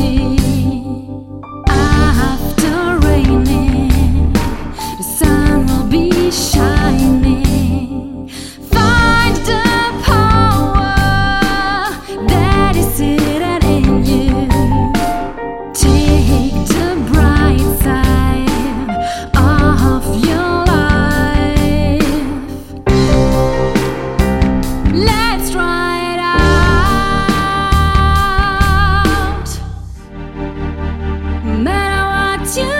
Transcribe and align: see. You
see. 0.00 0.39
You 32.56 32.79